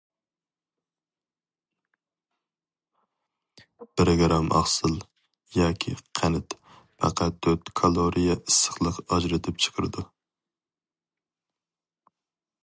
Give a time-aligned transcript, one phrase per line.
[3.83, 4.97] بىر گىرام ئاقسىل
[5.57, 6.57] ياكى قەنت
[7.03, 10.07] پەقەت تۆت كالورىيە ئىسسىقلىق ئاجرىتىپ چىقىرىدۇ.